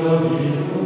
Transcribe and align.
caminho. 0.00 0.79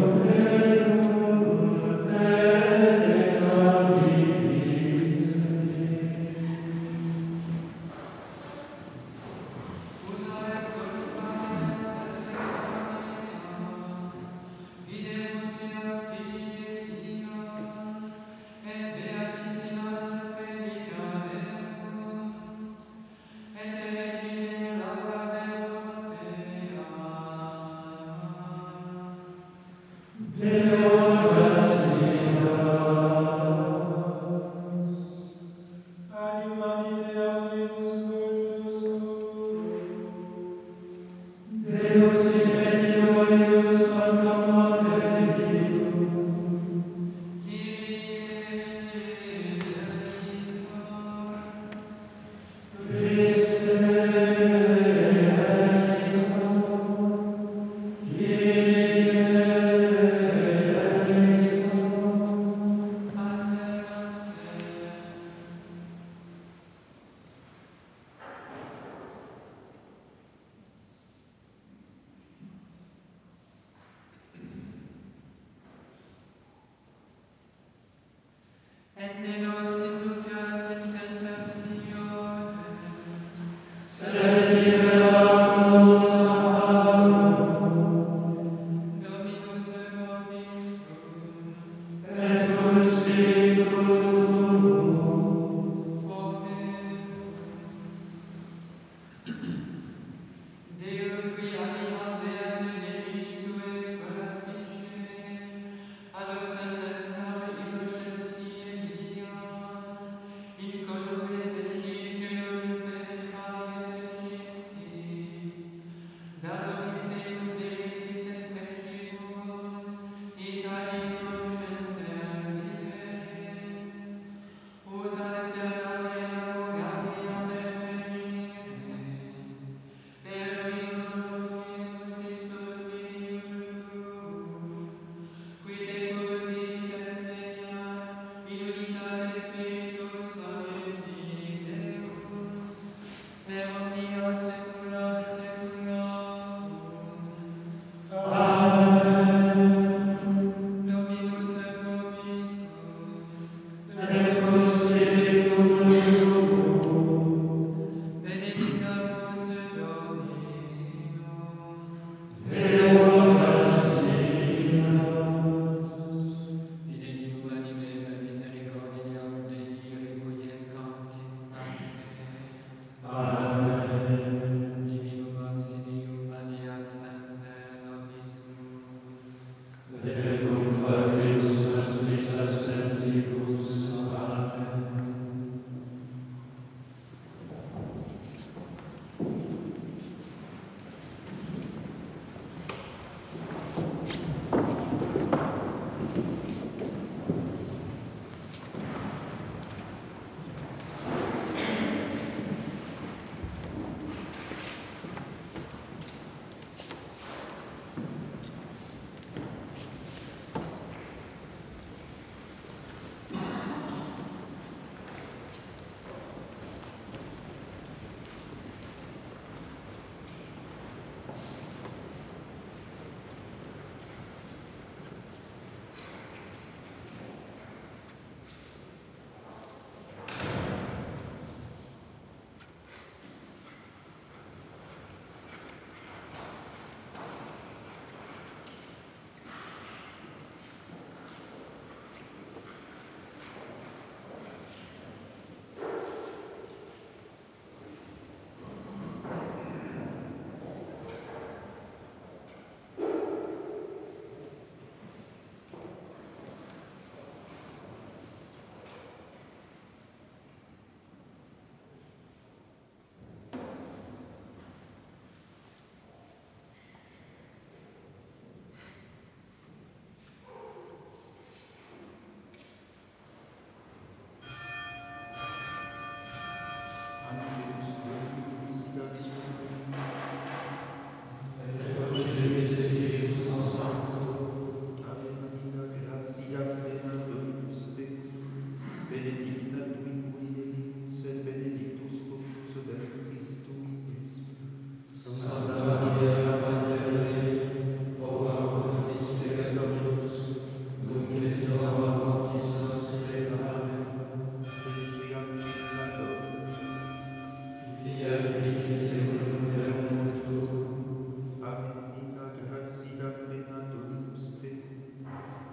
And 78.96 79.24
then 79.24 79.44
us 79.44 80.13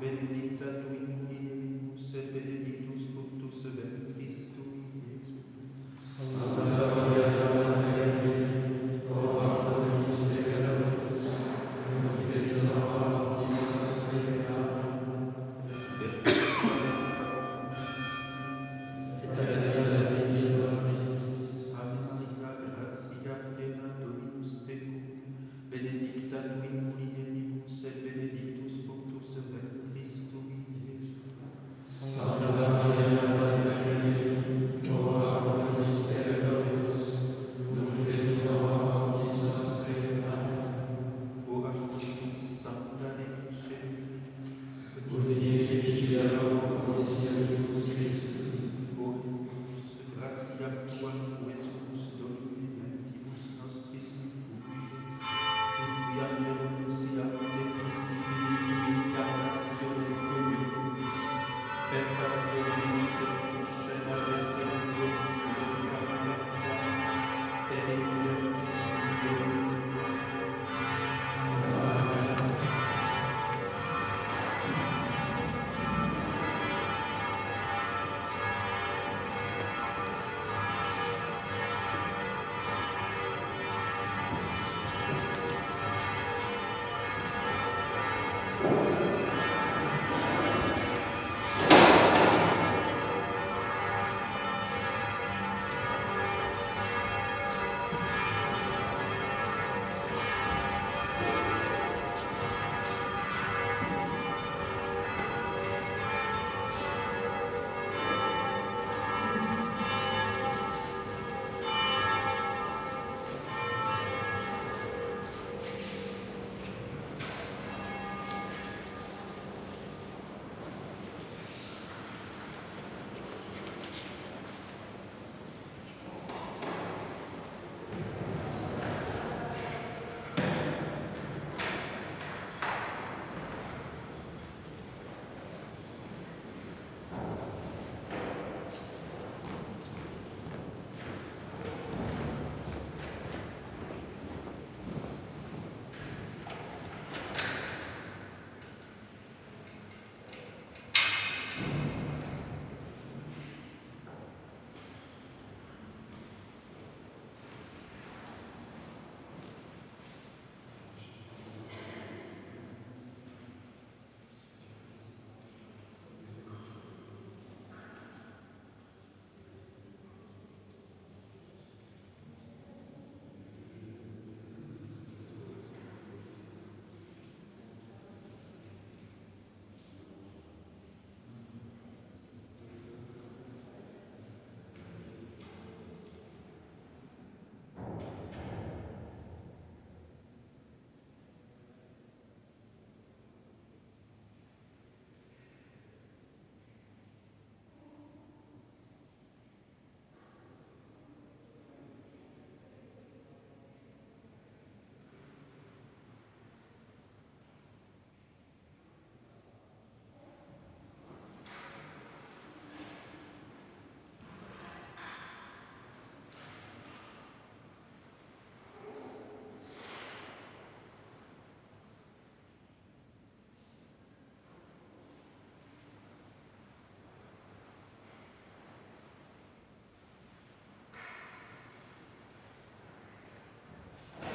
benedì 0.01 0.40